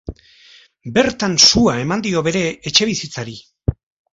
Bertan 0.95 1.35
sua 1.49 1.75
eman 1.83 2.03
dio 2.07 2.25
bere 2.29 2.43
etxebizitzari. 2.73 3.37